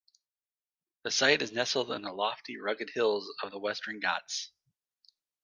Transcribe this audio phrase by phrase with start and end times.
[1.03, 4.51] The site is nestled in the lofty rugged hills of the Western Ghats.